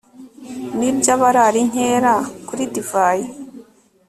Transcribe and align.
ni 0.77 0.85
iby'abarara 0.91 1.57
inkera 1.63 2.13
kuri 2.47 2.63
divayi 2.73 3.25